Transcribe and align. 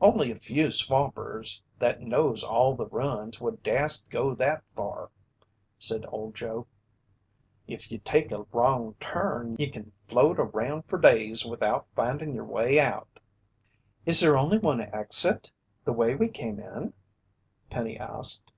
"Only 0.00 0.30
a 0.30 0.36
few 0.36 0.70
swampers 0.70 1.64
that 1.80 2.00
knows 2.00 2.44
all 2.44 2.76
the 2.76 2.86
runs 2.86 3.40
would 3.40 3.60
dast 3.64 4.08
go 4.08 4.32
that 4.36 4.62
far," 4.76 5.10
said 5.80 6.06
Old 6.10 6.36
Joe. 6.36 6.68
"If 7.66 7.90
ye 7.90 7.98
take 7.98 8.30
a 8.30 8.44
wrong 8.52 8.94
turn, 9.00 9.56
ye 9.58 9.68
kin 9.68 9.90
float 10.06 10.38
around 10.38 10.82
fer 10.84 10.96
days 10.98 11.44
without 11.44 11.88
findin' 11.96 12.36
yer 12.36 12.44
way 12.44 12.78
out." 12.78 13.18
"Is 14.06 14.20
there 14.20 14.38
only 14.38 14.58
one 14.58 14.80
exit 14.80 15.50
the 15.84 15.92
way 15.92 16.14
we 16.14 16.28
came 16.28 16.60
in?" 16.60 16.92
Penny 17.68 17.98
asked. 17.98 18.52